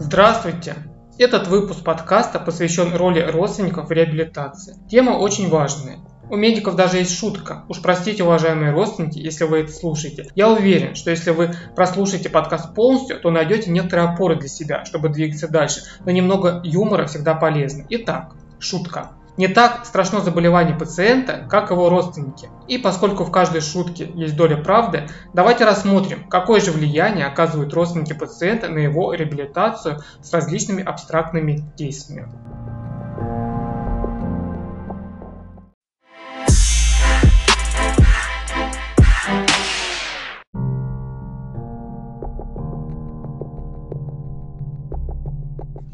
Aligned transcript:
Здравствуйте! 0.00 0.76
Этот 1.18 1.48
выпуск 1.48 1.82
подкаста 1.82 2.38
посвящен 2.38 2.94
роли 2.94 3.18
родственников 3.20 3.88
в 3.88 3.90
реабилитации. 3.90 4.76
Тема 4.88 5.18
очень 5.18 5.48
важная. 5.48 5.98
У 6.30 6.36
медиков 6.36 6.76
даже 6.76 6.98
есть 6.98 7.18
шутка. 7.18 7.64
Уж 7.68 7.82
простите, 7.82 8.22
уважаемые 8.22 8.70
родственники, 8.70 9.18
если 9.18 9.42
вы 9.42 9.58
это 9.58 9.72
слушаете. 9.72 10.28
Я 10.36 10.50
уверен, 10.50 10.94
что 10.94 11.10
если 11.10 11.32
вы 11.32 11.50
прослушаете 11.74 12.30
подкаст 12.30 12.76
полностью, 12.76 13.18
то 13.18 13.32
найдете 13.32 13.72
некоторые 13.72 14.10
опоры 14.10 14.36
для 14.36 14.48
себя, 14.48 14.84
чтобы 14.84 15.08
двигаться 15.08 15.48
дальше. 15.48 15.80
Но 16.04 16.12
немного 16.12 16.60
юмора 16.62 17.06
всегда 17.06 17.34
полезно. 17.34 17.84
Итак, 17.88 18.36
шутка. 18.60 19.10
Не 19.38 19.46
так 19.46 19.86
страшно 19.86 20.20
заболевание 20.20 20.74
пациента, 20.74 21.46
как 21.48 21.70
его 21.70 21.88
родственники. 21.88 22.50
И 22.66 22.76
поскольку 22.76 23.22
в 23.22 23.30
каждой 23.30 23.60
шутке 23.60 24.10
есть 24.16 24.36
доля 24.36 24.56
правды, 24.56 25.06
давайте 25.32 25.64
рассмотрим, 25.64 26.28
какое 26.28 26.60
же 26.60 26.72
влияние 26.72 27.24
оказывают 27.24 27.72
родственники 27.72 28.14
пациента 28.14 28.68
на 28.68 28.78
его 28.78 29.14
реабилитацию 29.14 30.02
с 30.20 30.32
различными 30.32 30.82
абстрактными 30.82 31.62
действиями. 31.76 32.28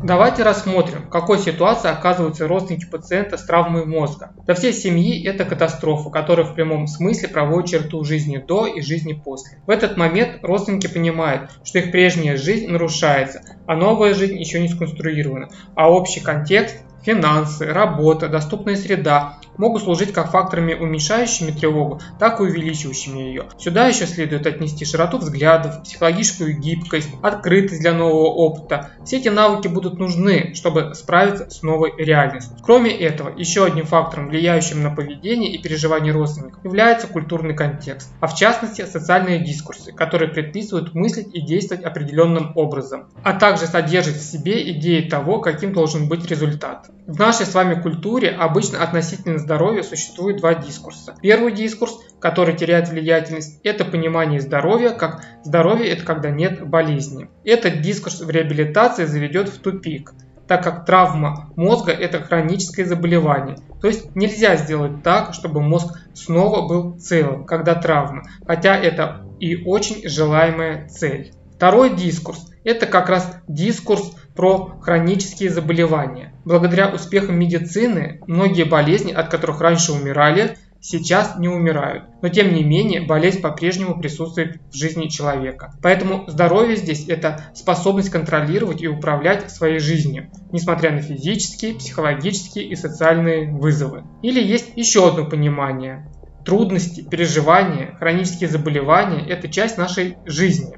Давайте 0.04 0.42
рассмотрим, 0.42 1.04
в 1.06 1.08
какой 1.08 1.38
ситуации 1.38 1.90
оказываются 1.90 2.46
родственники 2.46 2.84
пациента 2.84 3.38
с 3.38 3.46
травмой 3.46 3.86
мозга. 3.86 4.34
Для 4.44 4.54
всей 4.54 4.74
семьи 4.74 5.24
это 5.26 5.46
катастрофа, 5.46 6.10
которая 6.10 6.44
в 6.44 6.54
прямом 6.54 6.86
смысле 6.86 7.28
проводит 7.28 7.70
черту 7.70 8.04
жизни 8.04 8.36
до 8.36 8.66
и 8.66 8.82
жизни 8.82 9.14
после. 9.14 9.62
В 9.66 9.70
этот 9.70 9.96
момент 9.96 10.40
родственники 10.42 10.88
понимают, 10.88 11.50
что 11.64 11.78
их 11.78 11.90
прежняя 11.90 12.36
жизнь 12.36 12.68
нарушается, 12.68 13.40
а 13.66 13.76
новая 13.76 14.12
жизнь 14.12 14.38
еще 14.38 14.60
не 14.60 14.68
сконструирована, 14.68 15.48
а 15.74 15.90
общий 15.90 16.20
контекст 16.20 16.84
финансы, 17.04 17.66
работа, 17.66 18.28
доступная 18.28 18.76
среда 18.76 19.38
могут 19.56 19.82
служить 19.82 20.12
как 20.12 20.30
факторами 20.30 20.74
уменьшающими 20.74 21.52
тревогу, 21.52 22.00
так 22.18 22.40
и 22.40 22.44
увеличивающими 22.44 23.20
ее. 23.20 23.44
Сюда 23.58 23.86
еще 23.86 24.06
следует 24.06 24.46
отнести 24.46 24.84
широту 24.84 25.18
взглядов, 25.18 25.82
психологическую 25.82 26.58
гибкость, 26.58 27.10
открытость 27.22 27.80
для 27.80 27.92
нового 27.92 28.28
опыта. 28.28 28.90
Все 29.04 29.18
эти 29.18 29.28
навыки 29.28 29.68
будут 29.68 29.98
нужны, 29.98 30.54
чтобы 30.54 30.94
справиться 30.94 31.50
с 31.50 31.62
новой 31.62 31.92
реальностью. 31.96 32.56
Кроме 32.62 32.90
этого, 32.90 33.32
еще 33.36 33.64
одним 33.64 33.86
фактором, 33.86 34.28
влияющим 34.28 34.82
на 34.82 34.90
поведение 34.90 35.52
и 35.52 35.62
переживания 35.62 36.12
родственников, 36.12 36.64
является 36.64 37.06
культурный 37.06 37.54
контекст, 37.54 38.10
а 38.20 38.26
в 38.26 38.34
частности 38.34 38.84
социальные 38.84 39.44
дискурсы, 39.44 39.92
которые 39.92 40.30
предписывают 40.30 40.94
мыслить 40.94 41.34
и 41.34 41.40
действовать 41.40 41.84
определенным 41.84 42.52
образом, 42.56 43.08
а 43.22 43.34
также 43.34 43.66
содержат 43.66 44.16
в 44.16 44.22
себе 44.22 44.70
идеи 44.72 45.08
того, 45.08 45.40
каким 45.40 45.72
должен 45.72 46.08
быть 46.08 46.28
результат. 46.30 46.90
В 47.06 47.18
нашей 47.18 47.44
с 47.44 47.54
вами 47.54 47.80
культуре 47.80 48.30
обычно 48.30 48.82
относительно 48.82 49.38
здоровья 49.38 49.82
существует 49.82 50.38
два 50.38 50.54
дискурса. 50.54 51.14
Первый 51.20 51.52
дискурс, 51.52 51.98
который 52.18 52.56
теряет 52.56 52.88
влиятельность, 52.88 53.60
это 53.62 53.84
понимание 53.84 54.40
здоровья, 54.40 54.90
как 54.90 55.22
здоровье 55.42 55.90
это 55.90 56.04
когда 56.04 56.30
нет 56.30 56.66
болезни. 56.66 57.28
Этот 57.44 57.82
дискурс 57.82 58.20
в 58.20 58.30
реабилитации 58.30 59.04
заведет 59.04 59.50
в 59.50 59.58
тупик, 59.58 60.14
так 60.48 60.62
как 60.62 60.86
травма 60.86 61.50
мозга– 61.56 61.92
это 61.92 62.22
хроническое 62.22 62.86
заболевание. 62.86 63.58
То 63.82 63.88
есть 63.88 64.16
нельзя 64.16 64.56
сделать 64.56 65.02
так, 65.02 65.34
чтобы 65.34 65.60
мозг 65.60 65.98
снова 66.14 66.66
был 66.66 66.98
целым, 66.98 67.44
когда 67.44 67.74
травма, 67.74 68.22
хотя 68.46 68.76
это 68.76 69.26
и 69.40 69.62
очень 69.64 70.08
желаемая 70.08 70.88
цель. 70.88 71.32
Второй 71.54 71.94
дискурс– 71.94 72.50
это 72.64 72.86
как 72.86 73.08
раз 73.08 73.36
дискурс 73.46 74.12
про 74.34 74.78
хронические 74.80 75.50
заболевания. 75.50 76.32
Благодаря 76.44 76.88
успехам 76.90 77.38
медицины 77.38 78.20
многие 78.26 78.64
болезни, 78.64 79.12
от 79.12 79.28
которых 79.28 79.60
раньше 79.60 79.92
умирали, 79.92 80.56
сейчас 80.84 81.38
не 81.38 81.48
умирают. 81.48 82.04
Но 82.20 82.28
тем 82.28 82.52
не 82.52 82.62
менее 82.62 83.00
болезнь 83.00 83.40
по-прежнему 83.40 83.98
присутствует 83.98 84.58
в 84.70 84.76
жизни 84.76 85.08
человека. 85.08 85.72
Поэтому 85.82 86.24
здоровье 86.28 86.76
здесь 86.76 87.08
это 87.08 87.44
способность 87.54 88.10
контролировать 88.10 88.82
и 88.82 88.88
управлять 88.88 89.50
своей 89.50 89.78
жизнью, 89.78 90.30
несмотря 90.52 90.90
на 90.90 91.00
физические, 91.00 91.74
психологические 91.74 92.66
и 92.66 92.76
социальные 92.76 93.50
вызовы. 93.50 94.04
Или 94.22 94.42
есть 94.42 94.72
еще 94.76 95.08
одно 95.08 95.24
понимание. 95.24 96.06
Трудности, 96.44 97.00
переживания, 97.00 97.96
хронические 97.98 98.50
заболевания– 98.50 99.26
это 99.28 99.48
часть 99.48 99.78
нашей 99.78 100.18
жизни. 100.26 100.76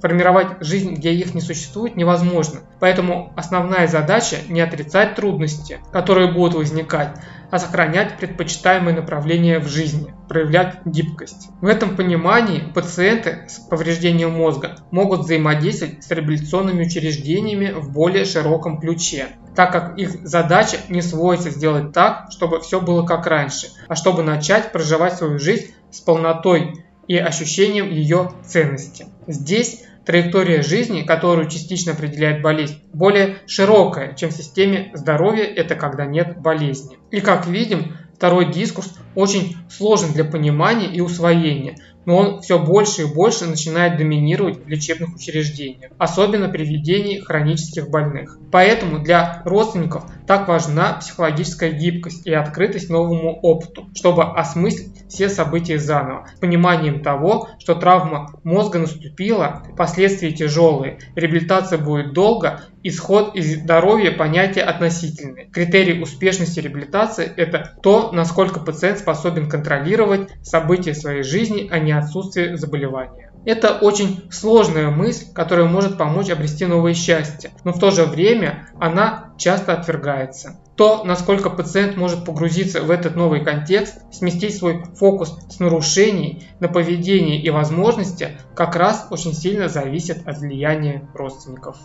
Формировать 0.00 0.48
жизнь, 0.60 0.94
где 0.94 1.12
их 1.12 1.34
не 1.34 1.40
существует, 1.40 1.96
невозможно. 1.96 2.60
Поэтому 2.80 3.32
основная 3.36 3.88
задача 3.88 4.36
не 4.48 4.60
отрицать 4.60 5.16
трудности, 5.16 5.80
которые 5.92 6.32
будут 6.32 6.54
возникать, 6.54 7.16
а 7.50 7.58
сохранять 7.58 8.18
предпочитаемые 8.18 8.94
направления 8.94 9.58
в 9.58 9.66
жизни, 9.66 10.14
проявлять 10.28 10.84
гибкость. 10.84 11.48
В 11.60 11.66
этом 11.66 11.96
понимании 11.96 12.62
пациенты 12.74 13.46
с 13.48 13.58
повреждением 13.58 14.32
мозга 14.32 14.76
могут 14.90 15.20
взаимодействовать 15.20 16.04
с 16.04 16.10
реабилитационными 16.10 16.84
учреждениями 16.84 17.72
в 17.72 17.90
более 17.90 18.24
широком 18.24 18.80
ключе, 18.80 19.28
так 19.56 19.72
как 19.72 19.98
их 19.98 20.26
задача 20.26 20.78
не 20.88 21.02
сводится 21.02 21.50
сделать 21.50 21.92
так, 21.92 22.28
чтобы 22.30 22.60
все 22.60 22.80
было 22.80 23.04
как 23.04 23.26
раньше, 23.26 23.68
а 23.88 23.94
чтобы 23.94 24.22
начать 24.22 24.70
проживать 24.70 25.14
свою 25.14 25.38
жизнь 25.38 25.74
с 25.90 26.00
полнотой 26.00 26.84
и 27.08 27.16
ощущением 27.16 27.90
ее 27.90 28.32
ценности. 28.44 29.06
Здесь 29.26 29.82
траектория 30.08 30.62
жизни, 30.62 31.02
которую 31.02 31.50
частично 31.50 31.92
определяет 31.92 32.40
болезнь, 32.40 32.80
более 32.94 33.40
широкая, 33.46 34.14
чем 34.14 34.30
в 34.30 34.32
системе 34.32 34.90
здоровья, 34.94 35.44
это 35.44 35.74
когда 35.74 36.06
нет 36.06 36.38
болезни. 36.40 36.96
И 37.10 37.20
как 37.20 37.46
видим, 37.46 37.94
второй 38.16 38.50
дискурс 38.50 38.94
очень 39.14 39.58
сложен 39.68 40.14
для 40.14 40.24
понимания 40.24 40.86
и 40.86 41.02
усвоения, 41.02 41.76
но 42.04 42.16
он 42.16 42.40
все 42.40 42.58
больше 42.58 43.02
и 43.02 43.14
больше 43.14 43.46
начинает 43.46 43.98
доминировать 43.98 44.64
в 44.64 44.68
лечебных 44.68 45.14
учреждениях, 45.14 45.92
особенно 45.98 46.48
при 46.48 46.64
ведении 46.64 47.18
хронических 47.18 47.90
больных. 47.90 48.38
Поэтому 48.50 49.00
для 49.00 49.42
родственников 49.44 50.04
так 50.26 50.48
важна 50.48 50.94
психологическая 50.94 51.70
гибкость 51.70 52.26
и 52.26 52.32
открытость 52.32 52.90
новому 52.90 53.38
опыту, 53.40 53.88
чтобы 53.94 54.24
осмыслить 54.24 55.08
все 55.08 55.28
события 55.28 55.78
заново, 55.78 56.26
с 56.34 56.38
пониманием 56.38 57.02
того, 57.02 57.48
что 57.58 57.74
травма 57.74 58.30
мозга 58.44 58.78
наступила, 58.78 59.62
последствия 59.76 60.32
тяжелые, 60.32 60.98
реабилитация 61.14 61.78
будет 61.78 62.12
долго, 62.12 62.62
исход 62.88 63.34
из 63.34 63.60
здоровья 63.60 64.10
понятие 64.10 64.64
относительное. 64.64 65.46
Критерий 65.50 66.02
успешности 66.02 66.60
реабилитации– 66.60 67.30
это 67.36 67.76
то, 67.82 68.12
насколько 68.12 68.60
пациент 68.60 68.98
способен 68.98 69.48
контролировать 69.48 70.28
события 70.42 70.94
своей 70.94 71.22
жизни, 71.22 71.68
а 71.70 71.78
не 71.78 71.92
отсутствие 71.92 72.56
заболевания. 72.56 73.28
Это 73.44 73.78
очень 73.78 74.24
сложная 74.30 74.90
мысль, 74.90 75.32
которая 75.32 75.66
может 75.66 75.96
помочь 75.96 76.28
обрести 76.28 76.66
новое 76.66 76.94
счастье, 76.94 77.50
но 77.64 77.72
в 77.72 77.78
то 77.78 77.90
же 77.90 78.04
время 78.04 78.68
она 78.78 79.32
часто 79.38 79.72
отвергается. 79.72 80.60
То, 80.76 81.02
насколько 81.04 81.48
пациент 81.50 81.96
может 81.96 82.24
погрузиться 82.24 82.82
в 82.82 82.90
этот 82.90 83.16
новый 83.16 83.42
контекст, 83.42 84.02
сместить 84.12 84.56
свой 84.56 84.84
фокус 84.96 85.38
с 85.48 85.60
нарушений 85.60 86.46
на 86.60 86.68
поведение 86.68 87.40
и 87.40 87.50
возможности, 87.50 88.38
как 88.54 88.76
раз 88.76 89.06
очень 89.10 89.32
сильно 89.32 89.68
зависит 89.68 90.28
от 90.28 90.38
влияния 90.38 91.08
родственников. 91.14 91.76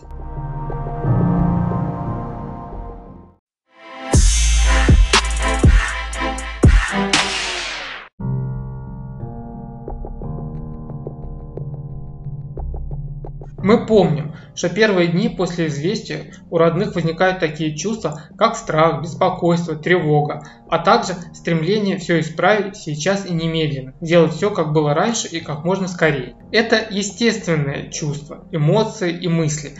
Мы 13.64 13.86
помним, 13.86 14.36
что 14.56 14.68
первые 14.68 15.08
дни 15.08 15.30
после 15.30 15.68
известия 15.68 16.34
у 16.50 16.58
родных 16.58 16.96
возникают 16.96 17.40
такие 17.40 17.78
чувства, 17.78 18.24
как 18.38 18.58
страх, 18.58 19.02
беспокойство, 19.02 19.78
тревога, 19.78 20.46
а 20.70 20.80
также 20.80 21.14
стремление 21.34 21.98
все 21.98 22.20
исправить 22.20 22.76
сейчас 22.76 23.26
и 23.26 23.34
немедленно, 23.34 23.94
сделать 24.02 24.34
все, 24.34 24.52
как 24.52 24.74
было 24.74 24.94
раньше 24.94 25.30
и 25.30 25.40
как 25.40 25.64
можно 25.64 25.88
скорее. 25.88 26.36
Это 26.52 26.86
естественное 26.92 27.90
чувство, 27.90 28.44
эмоции 28.52 29.14
и 29.18 29.30
мысли, 29.30 29.72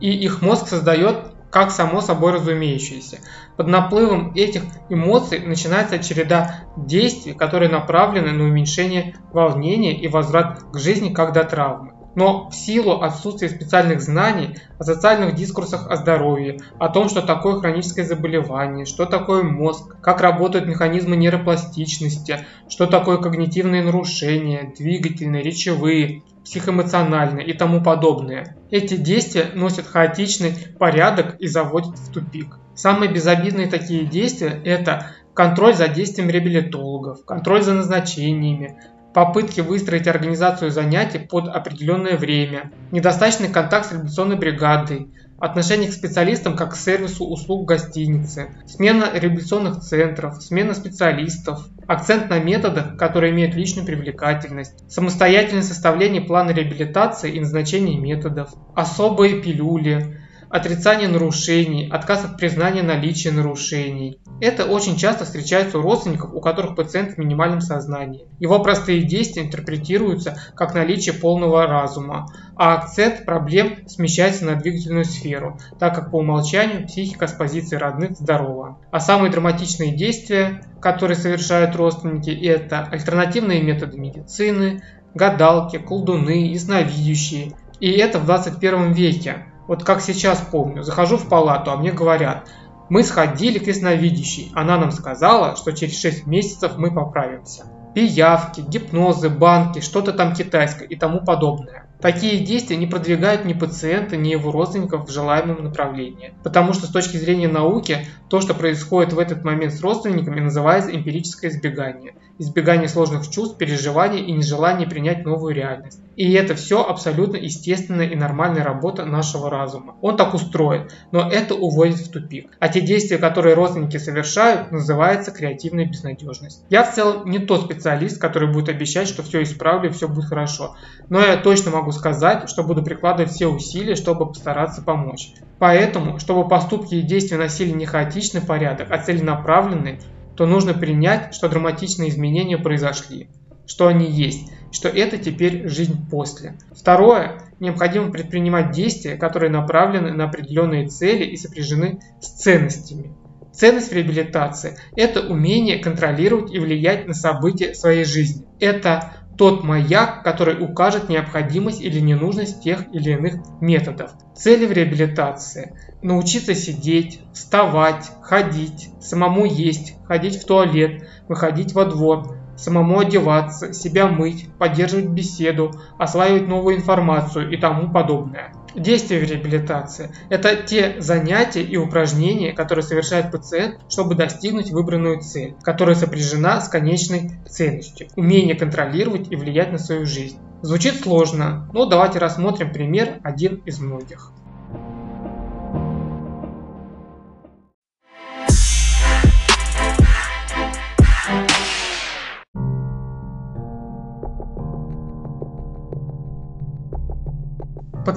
и 0.00 0.12
их 0.12 0.42
мозг 0.42 0.68
создает 0.68 1.32
как 1.50 1.70
само 1.70 2.02
собой 2.02 2.32
разумеющееся. 2.32 3.20
Под 3.56 3.68
наплывом 3.68 4.34
этих 4.34 4.64
эмоций 4.90 5.38
начинается 5.38 5.98
череда 5.98 6.66
действий, 6.76 7.32
которые 7.32 7.70
направлены 7.70 8.32
на 8.32 8.44
уменьшение 8.44 9.16
волнения 9.32 9.98
и 9.98 10.08
возврат 10.08 10.62
к 10.70 10.78
жизни 10.78 11.12
как 11.14 11.32
до 11.32 11.44
травмы 11.44 11.94
но 12.14 12.48
в 12.48 12.54
силу 12.54 13.00
отсутствия 13.00 13.48
специальных 13.48 14.00
знаний 14.00 14.56
о 14.78 14.84
социальных 14.84 15.34
дискурсах 15.34 15.90
о 15.90 15.96
здоровье, 15.96 16.60
о 16.78 16.88
том, 16.88 17.08
что 17.08 17.22
такое 17.22 17.58
хроническое 17.58 18.04
заболевание, 18.04 18.86
что 18.86 19.06
такое 19.06 19.42
мозг, 19.42 19.96
как 20.00 20.20
работают 20.20 20.66
механизмы 20.66 21.16
нейропластичности, 21.16 22.46
что 22.68 22.86
такое 22.86 23.18
когнитивные 23.18 23.82
нарушения, 23.82 24.72
двигательные, 24.76 25.42
речевые, 25.42 26.22
психоэмоциональное 26.44 27.44
и 27.44 27.52
тому 27.52 27.82
подобное. 27.82 28.56
Эти 28.70 28.96
действия 28.96 29.50
носят 29.54 29.86
хаотичный 29.86 30.54
порядок 30.78 31.36
и 31.38 31.46
заводят 31.46 31.98
в 31.98 32.12
тупик. 32.12 32.58
Самые 32.74 33.12
безобидные 33.12 33.66
такие 33.66 34.04
действия– 34.04 34.60
это 34.64 35.12
контроль 35.34 35.74
за 35.74 35.88
действием 35.88 36.30
реабилитологов, 36.30 37.24
контроль 37.24 37.62
за 37.62 37.74
назначениями, 37.74 38.78
попытки 39.14 39.60
выстроить 39.60 40.06
организацию 40.06 40.70
занятий 40.70 41.18
под 41.18 41.48
определенное 41.48 42.16
время, 42.16 42.72
недостаточный 42.90 43.48
контакт 43.48 43.86
с 43.86 43.92
реабилитационной 43.92 44.36
бригадой, 44.36 45.10
отношение 45.38 45.90
к 45.90 45.94
специалистам 45.94 46.54
как 46.54 46.72
к 46.72 46.76
сервису 46.76 47.24
услуг 47.24 47.66
гостиницы, 47.66 48.50
смена 48.66 49.10
реабилитационных 49.12 49.80
центров, 49.80 50.42
смена 50.42 50.74
специалистов, 50.74 51.66
акцент 51.86 52.28
на 52.28 52.38
методах, 52.38 52.96
которые 52.96 53.32
имеют 53.32 53.54
личную 53.54 53.86
привлекательность, 53.86 54.90
самостоятельное 54.90 55.62
составление 55.62 56.22
плана 56.22 56.50
реабилитации 56.50 57.32
и 57.32 57.40
назначение 57.40 57.98
методов, 57.98 58.50
особые 58.74 59.40
пилюли, 59.40 60.19
отрицание 60.50 61.08
нарушений, 61.08 61.88
отказ 61.90 62.24
от 62.24 62.36
признания 62.36 62.82
наличия 62.82 63.30
нарушений. 63.30 64.20
Это 64.40 64.66
очень 64.66 64.96
часто 64.96 65.24
встречается 65.24 65.78
у 65.78 65.82
родственников, 65.82 66.34
у 66.34 66.40
которых 66.40 66.74
пациент 66.74 67.12
в 67.12 67.18
минимальном 67.18 67.60
сознании. 67.60 68.26
Его 68.40 68.58
простые 68.58 69.02
действия 69.02 69.42
интерпретируются 69.42 70.36
как 70.56 70.74
наличие 70.74 71.14
полного 71.14 71.66
разума, 71.66 72.26
а 72.56 72.74
акцент 72.74 73.24
проблем 73.24 73.88
смещается 73.88 74.44
на 74.44 74.56
двигательную 74.56 75.04
сферу, 75.04 75.58
так 75.78 75.94
как 75.94 76.10
по 76.10 76.16
умолчанию 76.16 76.86
психика 76.86 77.28
с 77.28 77.32
позиции 77.32 77.76
родных 77.76 78.16
здорова. 78.18 78.78
А 78.90 78.98
самые 78.98 79.30
драматичные 79.30 79.94
действия, 79.94 80.62
которые 80.80 81.16
совершают 81.16 81.76
родственники, 81.76 82.30
это 82.30 82.88
альтернативные 82.90 83.62
методы 83.62 83.98
медицины, 83.98 84.82
гадалки, 85.14 85.78
колдуны, 85.78 86.48
ясновидящие. 86.52 87.52
И 87.78 87.90
это 87.90 88.18
в 88.18 88.26
21 88.26 88.92
веке. 88.92 89.46
Вот 89.70 89.84
как 89.84 90.00
сейчас 90.00 90.40
помню, 90.50 90.82
захожу 90.82 91.16
в 91.16 91.28
палату, 91.28 91.70
а 91.70 91.76
мне 91.76 91.92
говорят, 91.92 92.48
мы 92.88 93.04
сходили 93.04 93.60
к 93.60 93.68
ясновидящей, 93.68 94.50
она 94.52 94.76
нам 94.76 94.90
сказала, 94.90 95.54
что 95.54 95.70
через 95.70 95.96
6 96.00 96.26
месяцев 96.26 96.72
мы 96.76 96.92
поправимся. 96.92 97.66
Пиявки, 97.94 98.62
гипнозы, 98.62 99.28
банки, 99.28 99.78
что-то 99.78 100.12
там 100.12 100.34
китайское 100.34 100.88
и 100.88 100.96
тому 100.96 101.24
подобное. 101.24 101.86
Такие 102.00 102.42
действия 102.44 102.76
не 102.76 102.86
продвигают 102.86 103.44
ни 103.44 103.52
пациента, 103.52 104.16
ни 104.16 104.28
его 104.28 104.50
родственников 104.52 105.08
в 105.08 105.12
желаемом 105.12 105.62
направлении. 105.62 106.32
Потому 106.42 106.72
что 106.72 106.86
с 106.86 106.90
точки 106.90 107.16
зрения 107.16 107.48
науки, 107.48 108.06
то, 108.28 108.40
что 108.40 108.54
происходит 108.54 109.12
в 109.12 109.18
этот 109.18 109.44
момент 109.44 109.74
с 109.74 109.80
родственниками, 109.80 110.40
называется 110.40 110.94
эмпирическое 110.94 111.50
избегание. 111.50 112.14
Избегание 112.38 112.88
сложных 112.88 113.28
чувств, 113.28 113.58
переживаний 113.58 114.20
и 114.20 114.32
нежелание 114.32 114.88
принять 114.88 115.24
новую 115.24 115.54
реальность. 115.54 116.00
И 116.16 116.32
это 116.32 116.54
все 116.54 116.84
абсолютно 116.84 117.36
естественная 117.36 118.06
и 118.06 118.14
нормальная 118.14 118.64
работа 118.64 119.04
нашего 119.04 119.48
разума. 119.48 119.96
Он 120.00 120.16
так 120.16 120.34
устроен, 120.34 120.88
но 121.12 121.30
это 121.30 121.54
уводит 121.54 121.96
в 121.96 122.10
тупик. 122.10 122.50
А 122.58 122.68
те 122.68 122.80
действия, 122.80 123.18
которые 123.18 123.54
родственники 123.54 123.96
совершают, 123.96 124.70
называется 124.70 125.30
креативная 125.30 125.86
безнадежность. 125.86 126.64
Я 126.68 126.84
в 126.84 126.94
целом 126.94 127.30
не 127.30 127.38
тот 127.38 127.64
специалист, 127.64 128.20
который 128.20 128.52
будет 128.52 128.68
обещать, 128.68 129.08
что 129.08 129.22
все 129.22 129.42
исправлю 129.42 129.90
и 129.90 129.92
все 129.92 130.08
будет 130.08 130.26
хорошо. 130.26 130.76
Но 131.08 131.20
я 131.20 131.36
точно 131.36 131.70
могу 131.70 131.89
могу 131.90 131.98
сказать, 131.98 132.48
что 132.48 132.62
буду 132.62 132.82
прикладывать 132.82 133.32
все 133.32 133.48
усилия, 133.48 133.96
чтобы 133.96 134.26
постараться 134.26 134.82
помочь. 134.82 135.32
Поэтому, 135.58 136.18
чтобы 136.18 136.48
поступки 136.48 136.94
и 136.94 137.02
действия 137.02 137.36
носили 137.36 137.70
не 137.70 137.84
хаотичный 137.84 138.40
порядок, 138.40 138.88
а 138.90 138.98
целенаправленный, 138.98 140.00
то 140.36 140.46
нужно 140.46 140.72
принять, 140.72 141.34
что 141.34 141.48
драматичные 141.48 142.08
изменения 142.08 142.56
произошли, 142.56 143.28
что 143.66 143.88
они 143.88 144.06
есть, 144.06 144.50
что 144.72 144.88
это 144.88 145.18
теперь 145.18 145.68
жизнь 145.68 146.08
после. 146.10 146.56
Второе, 146.72 147.42
необходимо 147.58 148.10
предпринимать 148.10 148.70
действия, 148.70 149.16
которые 149.16 149.50
направлены 149.50 150.12
на 150.12 150.24
определенные 150.24 150.86
цели 150.86 151.24
и 151.24 151.36
сопряжены 151.36 152.00
с 152.20 152.28
ценностями. 152.28 153.12
Ценность 153.52 153.90
в 153.90 153.94
реабилитации– 153.94 154.78
это 154.96 155.20
умение 155.22 155.78
контролировать 155.78 156.54
и 156.54 156.60
влиять 156.60 157.08
на 157.08 157.14
события 157.14 157.74
своей 157.74 158.04
жизни. 158.04 158.46
Это 158.60 159.12
тот 159.40 159.64
маяк, 159.64 160.22
который 160.22 160.62
укажет 160.62 161.08
необходимость 161.08 161.80
или 161.80 161.98
ненужность 161.98 162.62
тех 162.62 162.92
или 162.92 163.12
иных 163.12 163.36
методов. 163.62 164.10
Цели 164.36 164.66
в 164.66 164.72
реабилитации– 164.72 165.74
научиться 166.02 166.54
сидеть, 166.54 167.20
вставать, 167.32 168.10
ходить, 168.20 168.90
самому 169.00 169.46
есть, 169.46 169.94
ходить 170.04 170.36
в 170.36 170.44
туалет, 170.44 171.08
выходить 171.26 171.72
во 171.72 171.86
двор, 171.86 172.36
самому 172.58 172.98
одеваться, 172.98 173.72
себя 173.72 174.08
мыть, 174.08 174.46
поддерживать 174.58 175.08
беседу, 175.08 175.72
осваивать 175.98 176.46
новую 176.46 176.76
информацию 176.76 177.50
и 177.50 177.56
тому 177.56 177.90
подобное. 177.90 178.52
Действия 178.74 179.20
реабилитации– 179.20 180.10
это 180.30 180.54
те 180.54 181.00
занятия 181.00 181.62
и 181.62 181.76
упражнения, 181.76 182.52
которые 182.52 182.84
совершает 182.84 183.30
пациент, 183.32 183.80
чтобы 183.88 184.14
достигнуть 184.14 184.70
выбранную 184.70 185.20
цель, 185.20 185.54
которая 185.62 185.96
сопряжена 185.96 186.60
с 186.60 186.68
конечной 186.68 187.32
ценностью– 187.48 188.08
умение 188.16 188.54
контролировать 188.54 189.30
и 189.30 189.36
влиять 189.36 189.72
на 189.72 189.78
свою 189.78 190.06
жизнь. 190.06 190.38
Звучит 190.62 191.00
сложно, 191.02 191.68
но 191.72 191.86
давайте 191.86 192.18
рассмотрим 192.18 192.72
пример 192.72 193.18
один 193.22 193.56
из 193.64 193.80
многих. 193.80 194.32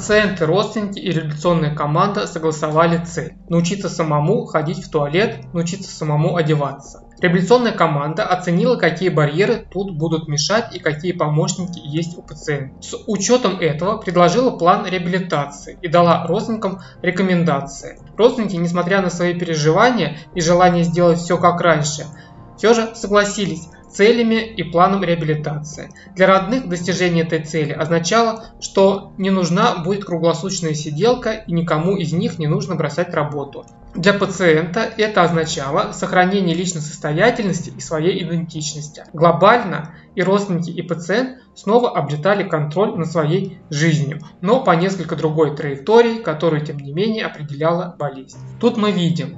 Пациенты, 0.04 0.46
родственники 0.46 1.00
и 1.00 1.14
реабилитационная 1.14 1.74
команда 1.74 2.28
согласовали 2.28 3.02
цель– 3.06 3.36
научиться 3.48 3.88
самому 3.88 4.44
ходить 4.44 4.84
в 4.84 4.92
туалет, 4.92 5.46
научиться 5.54 5.90
самому 5.90 6.36
одеваться. 6.36 7.06
Реабилитационная 7.22 7.72
команда 7.72 8.26
оценила, 8.26 8.76
какие 8.76 9.08
барьеры 9.08 9.66
тут 9.72 9.96
будут 9.96 10.28
мешать 10.28 10.76
и 10.76 10.80
какие 10.80 11.14
помощники 11.14 11.80
есть 11.82 12.18
у 12.18 12.22
пациента. 12.22 12.76
С 12.82 12.98
учетом 13.08 13.62
этого 13.62 13.96
предложила 13.96 14.52
план 14.52 14.86
реабилитации 14.86 15.78
и 15.82 15.88
дала 15.88 16.28
родственникам 16.28 16.82
рекомендации. 17.02 17.98
Родственники, 18.18 18.58
несмотря 18.58 19.02
на 19.02 19.10
свои 19.10 19.34
переживания 19.34 20.18
и 20.36 20.42
желание 20.42 20.84
сделать 20.84 21.20
все 21.20 21.38
как 21.38 21.62
раньше, 21.62 22.08
все 22.58 22.74
же 22.74 22.94
согласились 22.94 23.70
целями 23.94 24.36
и 24.36 24.64
планом 24.64 25.04
реабилитации. 25.04 25.92
Для 26.16 26.28
родных 26.28 26.68
достижение 26.68 27.24
этой 27.24 27.44
цели 27.44 27.72
означало, 27.72 28.46
что 28.60 29.14
не 29.18 29.30
нужна 29.30 29.76
будет 29.78 30.06
круглосуточная 30.06 30.74
сиделка 30.74 31.32
и 31.32 31.52
никому 31.54 31.96
из 31.96 32.12
них 32.14 32.40
не 32.40 32.48
нужно 32.48 32.76
бросать 32.76 33.14
работу. 33.14 33.66
Для 33.96 34.14
пациента 34.14 34.90
это 34.98 35.22
означало 35.22 35.92
сохранение 35.92 36.56
личной 36.56 36.82
состоятельности 36.82 37.72
и 37.78 37.80
своей 37.80 38.24
идентичности. 38.24 39.04
Глобально 39.14 39.94
и 40.16 40.24
родственники, 40.24 40.72
и 40.72 40.82
пациент 40.82 41.38
снова 41.54 41.96
обретали 41.96 42.44
контроль 42.48 42.98
над 42.98 43.12
своей 43.12 43.60
жизнью, 43.70 44.20
но 44.42 44.64
по 44.64 44.72
несколько 44.72 45.16
другой 45.16 45.56
траектории, 45.56 46.24
которую 46.24 46.66
тем 46.66 46.78
не 46.78 46.92
менее 46.92 47.28
определяла 47.28 47.96
болезнь. 48.00 48.40
Тут 48.60 48.78
мы 48.78 48.92
видим 48.92 49.38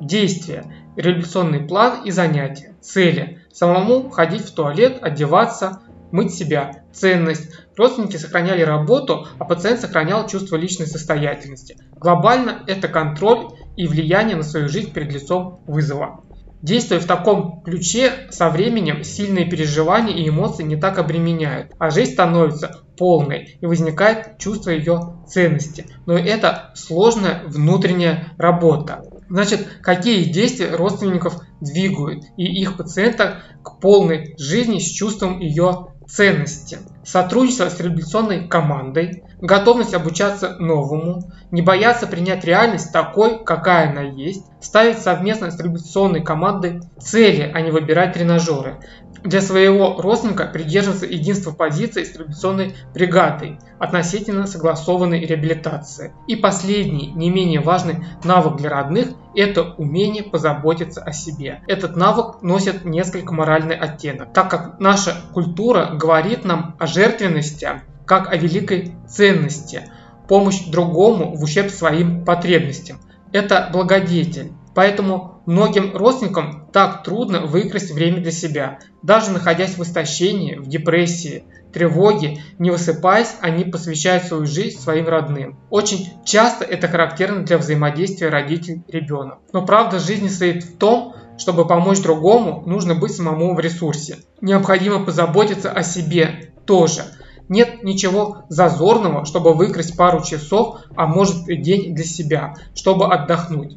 действия, 0.00 0.64
реабилитационный 0.94 1.60
план 1.60 2.04
и 2.04 2.12
занятия, 2.12 2.76
цели, 2.80 3.42
Самому 3.56 4.10
ходить 4.10 4.42
в 4.42 4.54
туалет, 4.54 4.98
одеваться, 5.00 5.80
мыть 6.12 6.34
себя. 6.34 6.82
Ценность. 6.92 7.48
Родственники 7.74 8.18
сохраняли 8.18 8.60
работу, 8.60 9.28
а 9.38 9.46
пациент 9.46 9.80
сохранял 9.80 10.26
чувство 10.28 10.56
личной 10.56 10.86
состоятельности. 10.86 11.78
Глобально 11.92 12.62
это 12.66 12.86
контроль 12.86 13.48
и 13.74 13.86
влияние 13.86 14.36
на 14.36 14.42
свою 14.42 14.68
жизнь 14.68 14.92
перед 14.92 15.10
лицом 15.10 15.62
вызова. 15.66 16.20
Действуя 16.60 17.00
в 17.00 17.06
таком 17.06 17.62
ключе, 17.62 18.26
со 18.28 18.50
временем 18.50 19.02
сильные 19.02 19.46
переживания 19.46 20.14
и 20.14 20.28
эмоции 20.28 20.62
не 20.62 20.76
так 20.76 20.98
обременяют, 20.98 21.72
а 21.78 21.88
жизнь 21.88 22.12
становится 22.12 22.82
полной 22.98 23.56
и 23.58 23.64
возникает 23.64 24.36
чувство 24.36 24.68
ее 24.68 25.24
ценности. 25.26 25.86
Но 26.04 26.12
это 26.12 26.72
сложная 26.74 27.42
внутренняя 27.46 28.34
работа. 28.36 29.02
Значит, 29.28 29.66
какие 29.82 30.24
действия 30.24 30.74
родственников 30.74 31.40
двигают 31.60 32.24
и 32.36 32.44
их 32.44 32.76
пациента 32.76 33.42
к 33.62 33.80
полной 33.80 34.34
жизни 34.38 34.78
с 34.78 34.84
чувством 34.84 35.40
ее 35.40 35.88
ценности. 36.06 36.78
Сотрудничество 37.04 37.68
с 37.68 37.80
реабилитационной 37.80 38.48
командой, 38.48 39.24
готовность 39.40 39.94
обучаться 39.94 40.56
новому, 40.58 41.30
не 41.50 41.62
бояться 41.62 42.06
принять 42.06 42.44
реальность 42.44 42.92
такой, 42.92 43.44
какая 43.44 43.90
она 43.90 44.02
есть, 44.02 44.44
ставить 44.60 44.98
совместно 44.98 45.50
с 45.50 45.58
реабилитационной 45.58 46.22
командой 46.22 46.80
цели, 47.00 47.50
а 47.52 47.60
не 47.60 47.70
выбирать 47.70 48.14
тренажеры, 48.14 48.80
для 49.22 49.40
своего 49.40 50.00
родственника 50.00 50.46
придерживаться 50.46 51.06
единства 51.06 51.52
позиции 51.52 52.04
с 52.04 52.12
традиционной 52.12 52.74
бригадой 52.94 53.58
относительно 53.78 54.46
согласованной 54.46 55.24
реабилитации. 55.26 56.12
И 56.26 56.36
последний, 56.36 57.12
не 57.12 57.30
менее 57.30 57.60
важный 57.60 58.04
навык 58.24 58.56
для 58.56 58.70
родных– 58.70 59.08
это 59.34 59.74
умение 59.76 60.22
позаботиться 60.22 61.02
о 61.02 61.12
себе. 61.12 61.60
Этот 61.66 61.96
навык 61.96 62.42
носит 62.42 62.84
несколько 62.84 63.34
моральный 63.34 63.76
оттенок, 63.76 64.32
так 64.32 64.50
как 64.50 64.80
наша 64.80 65.14
культура 65.32 65.90
говорит 65.92 66.44
нам 66.44 66.76
о 66.78 66.86
жертвенности, 66.86 67.82
как 68.06 68.32
о 68.32 68.36
великой 68.36 68.94
ценности, 69.08 69.90
помощь 70.28 70.64
другому 70.66 71.36
в 71.36 71.42
ущерб 71.42 71.70
своим 71.70 72.24
потребностям. 72.24 72.98
Это 73.32 73.68
благодетель. 73.72 74.52
Поэтому 74.74 75.35
многим 75.46 75.96
родственникам 75.96 76.68
так 76.72 77.02
трудно 77.02 77.46
выкрасть 77.46 77.90
время 77.90 78.20
для 78.20 78.32
себя. 78.32 78.78
Даже 79.02 79.30
находясь 79.30 79.78
в 79.78 79.82
истощении, 79.82 80.56
в 80.56 80.68
депрессии, 80.68 81.44
тревоге, 81.72 82.42
не 82.58 82.70
высыпаясь, 82.70 83.36
они 83.40 83.64
посвящают 83.64 84.24
свою 84.24 84.46
жизнь 84.46 84.78
своим 84.78 85.08
родным. 85.08 85.58
Очень 85.70 86.08
часто 86.24 86.64
это 86.64 86.88
характерно 86.88 87.44
для 87.44 87.58
взаимодействия 87.58 88.28
родитель-ребенок. 88.28 89.38
Но 89.52 89.64
правда 89.64 89.98
жизни 89.98 90.28
стоит 90.28 90.64
в 90.64 90.76
том, 90.78 91.14
чтобы 91.38 91.66
помочь 91.66 92.00
другому, 92.00 92.62
нужно 92.66 92.94
быть 92.94 93.12
самому 93.12 93.54
в 93.54 93.60
ресурсе. 93.60 94.16
Необходимо 94.40 95.04
позаботиться 95.04 95.70
о 95.70 95.82
себе 95.82 96.52
тоже. 96.66 97.04
Нет 97.48 97.84
ничего 97.84 98.44
зазорного, 98.48 99.24
чтобы 99.24 99.52
выкрасть 99.52 99.96
пару 99.96 100.22
часов, 100.24 100.78
а 100.96 101.06
может 101.06 101.48
и 101.48 101.56
день 101.56 101.94
для 101.94 102.04
себя, 102.04 102.54
чтобы 102.74 103.06
отдохнуть. 103.06 103.76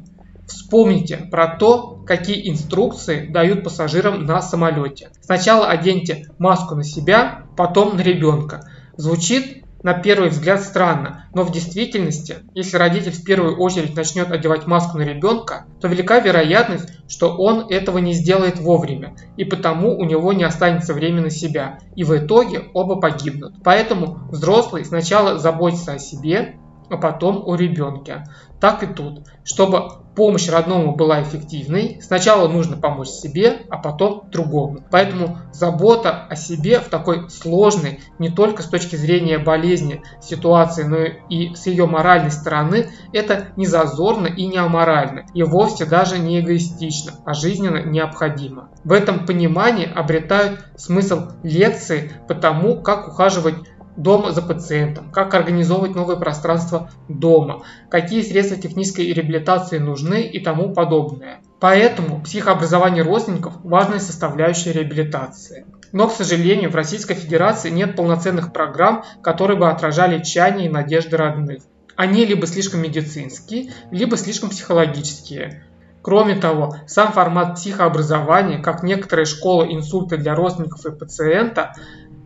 Вспомните 0.50 1.16
про 1.16 1.46
то, 1.46 2.02
какие 2.04 2.50
инструкции 2.50 3.28
дают 3.28 3.62
пассажирам 3.62 4.24
на 4.24 4.42
самолете. 4.42 5.10
Сначала 5.20 5.68
оденьте 5.68 6.26
маску 6.38 6.74
на 6.74 6.82
себя, 6.82 7.44
потом 7.56 7.96
на 7.96 8.00
ребенка. 8.00 8.68
Звучит 8.96 9.64
на 9.84 9.94
первый 9.94 10.28
взгляд 10.28 10.60
странно, 10.62 11.26
но 11.34 11.44
в 11.44 11.52
действительности, 11.52 12.38
если 12.54 12.76
родитель 12.76 13.12
в 13.12 13.24
первую 13.24 13.58
очередь 13.58 13.96
начнет 13.96 14.30
одевать 14.30 14.66
маску 14.66 14.98
на 14.98 15.02
ребенка, 15.02 15.66
то 15.80 15.88
велика 15.88 16.18
вероятность, 16.18 16.88
что 17.08 17.36
он 17.36 17.66
этого 17.70 17.98
не 17.98 18.12
сделает 18.12 18.58
вовремя, 18.58 19.14
и 19.36 19.44
потому 19.44 19.96
у 19.96 20.04
него 20.04 20.32
не 20.32 20.44
останется 20.44 20.94
времени 20.94 21.20
на 21.20 21.30
себя, 21.30 21.78
и 21.96 22.04
в 22.04 22.16
итоге 22.16 22.64
оба 22.74 22.96
погибнут. 22.96 23.54
Поэтому 23.64 24.18
взрослый 24.30 24.84
сначала 24.84 25.38
заботится 25.38 25.92
о 25.92 25.98
себе, 25.98 26.56
а 26.90 26.96
потом 26.96 27.42
о 27.46 27.54
ребенке. 27.54 28.24
Так 28.60 28.82
и 28.82 28.86
тут. 28.86 29.22
Чтобы 29.42 29.90
помощь 30.14 30.48
родному 30.50 30.94
была 30.94 31.22
эффективной, 31.22 31.98
сначала 32.02 32.46
нужно 32.46 32.76
помочь 32.76 33.08
себе, 33.08 33.62
а 33.70 33.78
потом 33.78 34.28
другому. 34.30 34.84
Поэтому 34.90 35.38
забота 35.52 36.26
о 36.28 36.36
себе 36.36 36.80
в 36.80 36.88
такой 36.88 37.30
сложной, 37.30 38.00
не 38.18 38.28
только 38.28 38.62
с 38.62 38.66
точки 38.66 38.96
зрения 38.96 39.38
болезни 39.38 40.02
ситуации, 40.20 40.82
но 40.82 40.98
и 41.30 41.54
с 41.54 41.66
ее 41.66 41.86
моральной 41.86 42.30
стороны, 42.30 42.90
это 43.14 43.48
не 43.56 43.66
зазорно 43.66 44.26
и 44.26 44.46
не 44.46 44.58
аморально, 44.58 45.24
и 45.32 45.42
вовсе 45.42 45.86
даже 45.86 46.18
не 46.18 46.40
эгоистично, 46.40 47.12
а 47.24 47.32
жизненно 47.32 47.82
необходимо. 47.82 48.68
В 48.84 48.92
этом 48.92 49.24
понимании 49.24 49.90
обретают 49.90 50.60
смысл 50.76 51.30
лекции 51.42 52.12
по 52.28 52.34
тому, 52.34 52.82
как 52.82 53.08
ухаживать 53.08 53.54
дома 54.02 54.32
за 54.32 54.42
пациентом, 54.42 55.10
как 55.10 55.34
организовывать 55.34 55.94
новое 55.94 56.16
пространство 56.16 56.90
дома, 57.08 57.62
какие 57.90 58.22
средства 58.22 58.56
технической 58.56 59.12
реабилитации 59.12 59.78
нужны 59.78 60.22
и 60.22 60.40
тому 60.40 60.72
подобное. 60.74 61.40
Поэтому 61.60 62.22
психообразование 62.22 63.02
родственников– 63.02 63.54
важная 63.64 63.98
составляющая 63.98 64.72
реабилитации. 64.72 65.66
Но, 65.92 66.08
к 66.08 66.12
сожалению, 66.12 66.70
в 66.70 66.74
Российской 66.76 67.14
Федерации 67.14 67.68
нет 67.68 67.96
полноценных 67.96 68.52
программ, 68.52 69.04
которые 69.22 69.58
бы 69.58 69.68
отражали 69.68 70.22
чаяния 70.22 70.66
и 70.66 70.72
надежды 70.72 71.16
родных. 71.16 71.62
Они 71.96 72.24
либо 72.24 72.46
слишком 72.46 72.80
медицинские, 72.80 73.72
либо 73.90 74.16
слишком 74.16 74.48
психологические. 74.48 75.64
Кроме 76.02 76.36
того, 76.36 76.76
сам 76.86 77.12
формат 77.12 77.56
психообразования, 77.56 78.62
как 78.62 78.82
некоторые 78.82 79.26
школы 79.26 79.66
инсульта 79.74 80.16
для 80.16 80.34
родственников 80.34 80.86
и 80.86 80.96
пациента, 80.96 81.74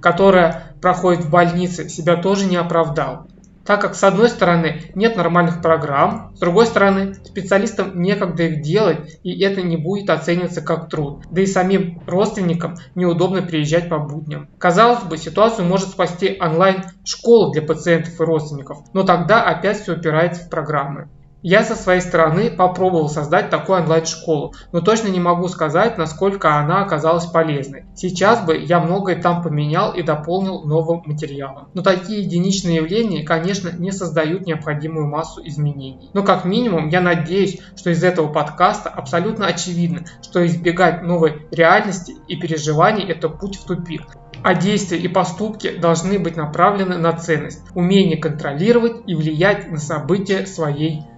которая 0.05 0.75
проходит 0.83 1.25
в 1.25 1.31
больнице, 1.31 1.89
себя 1.89 2.17
тоже 2.17 2.45
не 2.45 2.57
оправдал. 2.57 3.27
Так 3.65 3.81
как 3.81 3.95
с 3.95 4.05
одной 4.05 4.29
стороны 4.29 4.83
нет 4.95 5.17
нормальных 5.17 5.63
программ, 5.63 6.33
с 6.37 6.41
другой 6.41 6.67
стороны 6.67 7.15
специалистам 7.15 8.03
некогда 8.03 8.43
их 8.43 8.61
делать 8.61 9.19
и 9.23 9.43
это 9.43 9.63
не 9.63 9.79
будет 9.79 10.11
оцениваться 10.11 10.61
как 10.61 10.91
труд. 10.91 11.25
Да 11.31 11.41
и 11.41 11.47
самим 11.47 12.03
родственникам 12.07 12.75
неудобно 12.95 13.41
приезжать 13.41 13.89
по 13.89 13.99
будням. 13.99 14.51
Казалось 14.59 15.05
бы, 15.05 15.17
ситуацию 15.17 15.67
может 15.67 15.89
спасти 15.89 16.37
онлайн-школа 16.39 17.55
для 17.55 17.63
пациентов 17.63 18.21
и 18.21 18.25
родственников, 18.25 18.81
но 18.93 19.05
тогда 19.05 19.43
опять 19.43 19.81
все 19.81 19.95
упирается 19.95 20.45
в 20.45 20.51
программы. 20.51 21.09
Я 21.47 21.63
со 21.63 21.77
своей 21.77 22.01
стороны 22.01 22.51
попробовал 22.51 23.11
создать 23.11 23.51
такую 23.51 23.83
онлайн-школу, 23.83 24.55
но 24.73 24.81
точно 24.81 25.09
не 25.09 25.21
могу 25.21 25.47
сказать, 25.49 25.99
насколько 25.99 26.57
она 26.57 26.81
оказалась 26.81 27.27
полезной. 27.27 27.85
Сейчас 27.95 28.43
бы 28.43 28.57
я 28.57 28.81
многое 28.81 29.21
там 29.21 29.43
поменял 29.43 29.93
и 29.93 30.03
дополнил 30.03 30.63
новым 30.63 31.03
материалом. 31.05 31.69
Но 31.75 31.83
такие 31.83 32.23
единичные 32.23 32.77
явления, 32.77 33.25
конечно, 33.25 33.69
не 33.71 33.93
создают 33.93 34.47
необходимую 34.47 35.07
массу 35.07 35.47
изменений. 35.47 36.09
Но 36.15 36.23
как 36.23 36.47
минимум 36.47 36.89
я 36.89 37.03
надеюсь, 37.03 37.61
что 37.77 37.91
из 37.91 38.03
этого 38.03 38.33
подкаста 38.33 38.89
абсолютно 38.89 39.47
очевидно, 39.47 40.07
что 40.23 40.47
избегать 40.47 41.03
новой 41.03 41.43
реальности 41.51 42.15
и 42.27 42.37
переживаний– 42.37 43.05
это 43.07 43.29
путь 43.29 43.57
в 43.57 43.67
тупик 43.67 44.17
а 44.43 44.55
действия 44.55 44.99
и 44.99 45.09
поступки 45.09 45.79
должны 45.79 46.19
быть 46.19 46.37
направлены 46.37 46.99
на 46.99 47.15
ценность, 47.15 47.63
умение 47.75 48.19
контролировать 48.19 48.97
и 49.07 49.15
влиять 49.15 49.71
на 49.71 49.79
события 49.79 50.45
своей 50.45 51.01
жизни. 51.01 51.14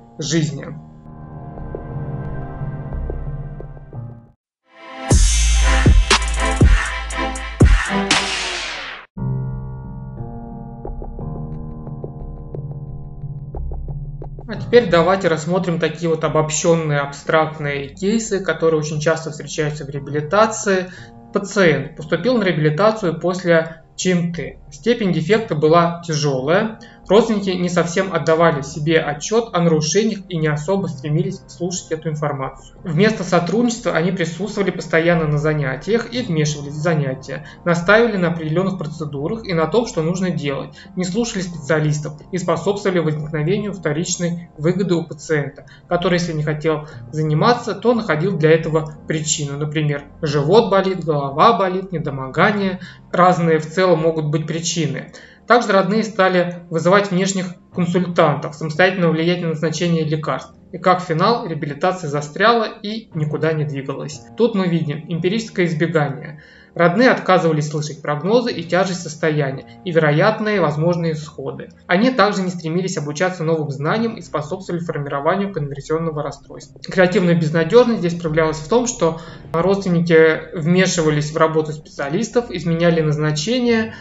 А 14.49 14.55
теперь 14.55 14.89
давайте 14.89 15.29
рассмотрим 15.29 15.79
такие 15.79 16.09
вот 16.09 16.25
обобщенные 16.25 17.01
абстрактные 17.01 17.89
кейсы, 17.89 18.41
которые 18.41 18.81
очень 18.81 19.01
часто 19.01 19.31
встречаются 19.31 19.85
в 19.85 19.91
реабилитации. 19.91 20.91
Пациент 21.35 21.97
поступил 21.97 22.39
на 22.39 22.45
реабилитацию 22.45 23.21
после 23.21 23.83
ЧМТ. 23.97 24.39
Степень 24.71 25.13
дефекта 25.13 25.55
была 25.55 26.01
тяжелая, 26.07 26.79
Родственники 27.09 27.51
не 27.51 27.69
совсем 27.69 28.13
отдавали 28.13 28.63
себе 28.63 28.99
отчет 28.99 29.45
о 29.53 29.61
нарушениях 29.61 30.21
и 30.29 30.37
не 30.37 30.49
особо 30.49 30.89
стремились 30.89 31.41
слушать 31.47 31.93
эту 31.93 32.09
информацию. 32.09 32.79
Вместо 32.83 33.23
сотрудничества 33.23 33.93
они 33.93 34.11
присутствовали 34.11 34.71
постоянно 34.71 35.29
на 35.29 35.39
занятиях 35.39 36.13
и 36.13 36.23
вмешивались 36.23 36.75
в 36.75 36.83
занятия, 36.83 37.47
настаивали 37.65 38.17
на 38.17 38.29
определенных 38.29 38.79
процедурах 38.79 39.45
и 39.45 39.55
на 39.55 39.67
том, 39.67 39.87
что 39.87 40.03
нужно 40.03 40.31
делать, 40.31 40.75
не 40.97 41.05
слушали 41.05 41.43
специалистов 41.43 42.15
и 42.33 42.39
способствовали 42.39 42.99
возникновению 42.99 43.73
вторичной 43.73 44.51
выгоды 44.59 44.97
у 44.97 45.05
пациента, 45.05 45.67
который, 45.89 46.15
если 46.15 46.33
не 46.33 46.43
хотел 46.43 46.89
заниматься, 47.13 47.75
то 47.75 47.95
находил 47.95 48.37
для 48.37 48.51
этого 48.51 48.97
причину. 49.07 49.59
Например, 49.59 50.05
живот 50.23 50.71
болит, 50.71 51.05
голова 51.05 51.57
болит, 51.57 51.93
недомогание. 51.93 52.81
Разные 53.13 53.61
в 53.61 53.67
целом 53.67 54.01
могут 54.01 54.27
быть 54.27 54.47
причины. 54.47 55.13
Также 55.47 55.73
родные 55.73 56.03
стали 56.03 56.63
вызывать 56.71 57.11
внешних 57.11 57.55
консультантов, 57.75 58.55
самостоятельно 58.55 59.11
влиять 59.11 59.43
на 59.43 59.49
назначение 59.49 60.05
лекарств. 60.05 60.53
И 60.73 60.79
как 60.79 61.01
финал, 61.01 61.47
реабилитация 61.47 62.11
застряла 62.11 62.65
и 62.65 63.09
никуда 63.15 63.53
не 63.53 63.65
двигалась. 63.65 64.21
Тут 64.37 64.55
мы 64.55 64.67
видим 64.67 65.05
эмпирическое 65.09 65.67
избегание. 65.67 66.43
Родные 66.75 67.09
отказывались 67.09 67.71
слышать 67.71 68.03
прогнозы 68.03 68.53
и 68.53 68.63
тяжесть 68.63 69.01
состояния, 69.01 69.65
и 69.87 69.93
вероятные 69.93 70.61
возможные 70.61 71.15
исходы. 71.15 71.71
Они 71.87 72.11
также 72.11 72.43
не 72.43 72.51
стремились 72.51 72.99
обучаться 72.99 73.45
новым 73.45 73.71
знаниям 73.71 74.17
и 74.17 74.21
способствовали 74.21 74.85
формированию 74.85 75.55
конверсионного 75.55 76.23
расстройства. 76.23 76.79
Креативная 76.83 77.35
безнадежность 77.35 78.01
здесь 78.01 78.15
проявлялась 78.15 78.59
в 78.59 78.69
том, 78.69 78.87
что 78.87 79.23
родственники 79.55 80.55
вмешивались 80.55 81.33
в 81.33 81.37
работу 81.39 81.73
специалистов, 81.73 82.51
изменяли 82.51 83.01
назначение, 83.01 83.95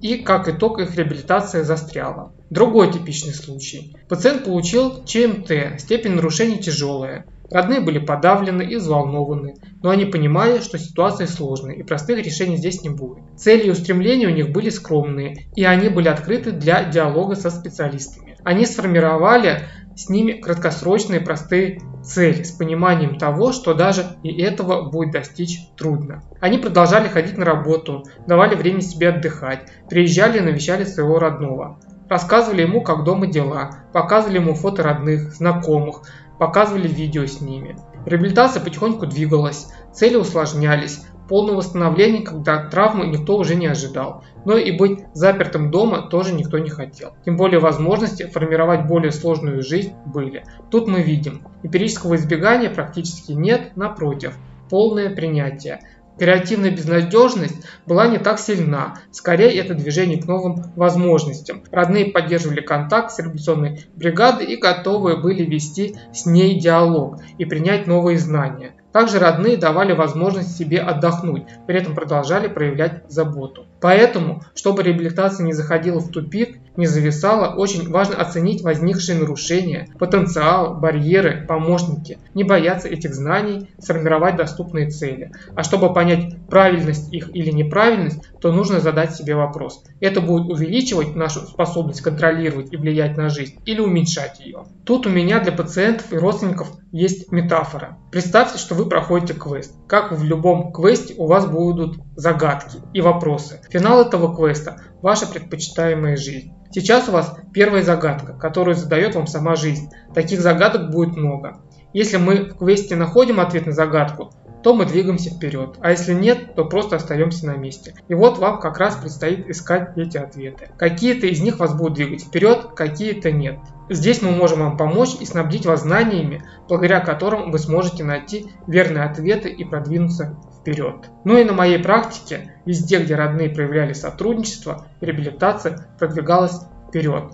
и, 0.00 0.16
как 0.16 0.48
итог, 0.48 0.78
их 0.80 0.96
реабилитация 0.96 1.64
застряла. 1.64 2.32
Другой 2.50 2.92
типичный 2.92 3.34
случай. 3.34 3.96
Пациент 4.08 4.44
получил 4.44 5.04
ЧМТ, 5.04 5.80
степень 5.80 6.12
нарушений 6.12 6.58
тяжелая. 6.58 7.26
Родные 7.50 7.80
были 7.80 7.98
подавлены 7.98 8.62
и 8.62 8.76
взволнованы, 8.76 9.54
но 9.82 9.88
они 9.90 10.04
понимали, 10.04 10.60
что 10.60 10.78
ситуация 10.78 11.26
сложная 11.26 11.74
и 11.74 11.82
простых 11.82 12.18
решений 12.18 12.58
здесь 12.58 12.82
не 12.82 12.90
будет. 12.90 13.24
Цели 13.38 13.68
и 13.68 13.70
устремления 13.70 14.26
у 14.26 14.34
них 14.34 14.50
были 14.50 14.68
скромные, 14.68 15.48
и 15.56 15.64
они 15.64 15.88
были 15.88 16.08
открыты 16.08 16.52
для 16.52 16.84
диалога 16.84 17.36
со 17.36 17.50
специалистами. 17.50 18.36
Они 18.44 18.66
сформировали 18.66 19.62
с 19.98 20.08
ними 20.08 20.34
краткосрочные 20.34 21.20
простые 21.20 21.80
цели 22.04 22.44
с 22.44 22.52
пониманием 22.52 23.18
того, 23.18 23.52
что 23.52 23.74
даже 23.74 24.16
и 24.22 24.40
этого 24.40 24.88
будет 24.88 25.10
достичь 25.10 25.58
трудно. 25.76 26.22
Они 26.40 26.56
продолжали 26.56 27.08
ходить 27.08 27.36
на 27.36 27.44
работу, 27.44 28.04
давали 28.24 28.54
время 28.54 28.80
себе 28.80 29.08
отдыхать, 29.08 29.68
приезжали 29.90 30.38
и 30.38 30.40
навещали 30.40 30.84
своего 30.84 31.18
родного. 31.18 31.80
Рассказывали 32.08 32.62
ему, 32.62 32.80
как 32.82 33.02
дома 33.02 33.26
дела, 33.26 33.82
показывали 33.92 34.36
ему 34.36 34.54
фото 34.54 34.84
родных, 34.84 35.34
знакомых, 35.34 36.02
показывали 36.38 36.86
видео 36.86 37.26
с 37.26 37.40
ними. 37.40 37.76
Реабилитация 38.06 38.62
потихоньку 38.62 39.04
двигалась, 39.04 39.66
цели 39.92 40.14
усложнялись, 40.14 41.02
полное 41.28 41.54
восстановление, 41.54 42.22
когда 42.22 42.68
травмы 42.68 43.06
никто 43.06 43.36
уже 43.36 43.54
не 43.54 43.66
ожидал. 43.66 44.24
Но 44.44 44.56
и 44.56 44.72
быть 44.72 45.00
запертым 45.12 45.70
дома 45.70 46.08
тоже 46.08 46.34
никто 46.34 46.58
не 46.58 46.70
хотел. 46.70 47.12
Тем 47.24 47.36
более 47.36 47.60
возможности 47.60 48.24
формировать 48.24 48.86
более 48.86 49.12
сложную 49.12 49.62
жизнь 49.62 49.92
были. 50.06 50.44
Тут 50.70 50.88
мы 50.88 51.02
видим, 51.02 51.46
эмпирического 51.62 52.16
избегания 52.16 52.70
практически 52.70 53.32
нет, 53.32 53.76
напротив, 53.76 54.34
полное 54.70 55.14
принятие. 55.14 55.80
Креативная 56.18 56.72
безнадежность 56.72 57.64
была 57.86 58.08
не 58.08 58.18
так 58.18 58.40
сильна, 58.40 58.94
скорее 59.12 59.56
это 59.56 59.74
движение 59.74 60.20
к 60.20 60.26
новым 60.26 60.64
возможностям. 60.74 61.62
Родные 61.70 62.06
поддерживали 62.06 62.60
контакт 62.60 63.12
с 63.12 63.20
революционной 63.20 63.84
бригадой 63.94 64.46
и 64.46 64.56
готовы 64.56 65.18
были 65.18 65.44
вести 65.44 65.94
с 66.12 66.26
ней 66.26 66.58
диалог 66.58 67.20
и 67.38 67.44
принять 67.44 67.86
новые 67.86 68.18
знания. 68.18 68.72
Также 68.98 69.20
родные 69.20 69.56
давали 69.56 69.92
возможность 69.92 70.56
себе 70.56 70.80
отдохнуть, 70.80 71.44
при 71.68 71.78
этом 71.78 71.94
продолжали 71.94 72.48
проявлять 72.48 73.04
заботу. 73.06 73.64
Поэтому, 73.80 74.42
чтобы 74.56 74.82
реабилитация 74.82 75.46
не 75.46 75.52
заходила 75.52 76.00
в 76.00 76.10
тупик, 76.10 76.58
не 76.78 76.86
зависала, 76.86 77.54
очень 77.56 77.90
важно 77.90 78.16
оценить 78.16 78.62
возникшие 78.62 79.18
нарушения, 79.18 79.88
потенциал, 79.98 80.74
барьеры, 80.74 81.44
помощники, 81.46 82.18
не 82.34 82.44
бояться 82.44 82.88
этих 82.88 83.14
знаний, 83.14 83.68
сформировать 83.78 84.36
доступные 84.36 84.88
цели. 84.88 85.32
А 85.56 85.64
чтобы 85.64 85.92
понять 85.92 86.36
правильность 86.48 87.12
их 87.12 87.34
или 87.34 87.50
неправильность, 87.50 88.20
то 88.40 88.52
нужно 88.52 88.78
задать 88.78 89.14
себе 89.14 89.34
вопрос. 89.34 89.82
Это 90.00 90.20
будет 90.20 90.48
увеличивать 90.50 91.16
нашу 91.16 91.40
способность 91.40 92.00
контролировать 92.00 92.72
и 92.72 92.76
влиять 92.76 93.16
на 93.16 93.28
жизнь 93.28 93.56
или 93.66 93.80
уменьшать 93.80 94.38
ее? 94.38 94.64
Тут 94.86 95.06
у 95.06 95.10
меня 95.10 95.40
для 95.40 95.52
пациентов 95.52 96.12
и 96.12 96.16
родственников 96.16 96.70
есть 96.92 97.32
метафора. 97.32 97.98
Представьте, 98.12 98.56
что 98.56 98.76
вы 98.76 98.86
проходите 98.86 99.34
квест. 99.34 99.74
Как 99.88 100.12
в 100.12 100.22
любом 100.22 100.72
квесте 100.72 101.14
у 101.18 101.26
вас 101.26 101.44
будут 101.46 101.98
загадки 102.14 102.78
и 102.94 103.00
вопросы. 103.00 103.60
Финал 103.68 104.02
этого 104.02 104.34
квеста– 104.34 104.80
ваша 105.02 105.26
предпочитаемая 105.26 106.16
жизнь. 106.16 106.52
Сейчас 106.70 107.08
у 107.08 107.12
вас 107.12 107.36
первая 107.52 107.82
загадка, 107.82 108.34
которую 108.34 108.74
задает 108.74 109.14
вам 109.14 109.26
сама 109.26 109.56
жизнь. 109.56 109.90
Таких 110.14 110.40
загадок 110.40 110.90
будет 110.90 111.16
много. 111.16 111.60
Если 111.92 112.18
мы 112.18 112.44
в 112.44 112.58
квесте 112.58 112.96
находим 112.96 113.40
ответ 113.40 113.66
на 113.66 113.72
загадку, 113.72 114.30
то 114.62 114.74
мы 114.74 114.86
двигаемся 114.86 115.30
вперед, 115.30 115.76
а 115.80 115.92
если 115.92 116.12
нет, 116.12 116.54
то 116.54 116.64
просто 116.64 116.96
остаемся 116.96 117.46
на 117.46 117.56
месте. 117.56 117.94
И 118.08 118.14
вот 118.14 118.38
вам 118.38 118.60
как 118.60 118.78
раз 118.78 118.96
предстоит 118.96 119.48
искать 119.48 119.96
эти 119.96 120.16
ответы. 120.16 120.68
Какие-то 120.76 121.26
из 121.26 121.40
них 121.40 121.58
вас 121.58 121.74
будут 121.74 121.94
двигать 121.94 122.24
вперед, 122.24 122.72
какие-то 122.74 123.30
нет. 123.30 123.58
Здесь 123.88 124.20
мы 124.20 124.32
можем 124.32 124.60
вам 124.60 124.76
помочь 124.76 125.16
и 125.20 125.24
снабдить 125.24 125.64
вас 125.64 125.82
знаниями, 125.82 126.42
благодаря 126.68 127.00
которым 127.00 127.50
вы 127.50 127.58
сможете 127.58 128.04
найти 128.04 128.50
верные 128.66 129.04
ответы 129.04 129.48
и 129.48 129.64
продвинуться 129.64 130.36
вперед. 130.60 131.10
Ну 131.24 131.36
и 131.36 131.44
на 131.44 131.52
моей 131.52 131.78
практике, 131.78 132.54
везде, 132.64 133.02
где 133.02 133.14
родные 133.14 133.50
проявляли 133.50 133.92
сотрудничество, 133.92 134.86
реабилитация 135.00 135.86
продвигалась 135.98 136.60
вперед. 136.88 137.32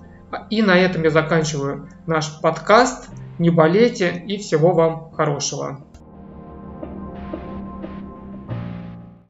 И 0.50 0.62
на 0.62 0.76
этом 0.76 1.02
я 1.04 1.11
заканчиваю 1.11 1.88
наш 2.07 2.40
подкаст. 2.40 3.09
Не 3.38 3.50
болейте 3.50 4.23
и 4.26 4.38
всего 4.38 4.73
вам 4.73 5.11
хорошего. 5.12 5.81